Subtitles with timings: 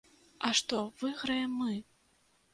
[0.47, 1.77] А што выйграем мы?